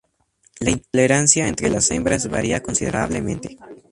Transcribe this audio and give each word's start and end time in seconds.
La 0.59 0.71
intolerancia 0.71 1.47
entre 1.47 1.69
las 1.69 1.91
hembras 1.91 2.27
varía 2.27 2.63
considerablemente. 2.63 3.59